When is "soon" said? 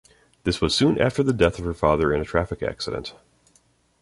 0.73-0.99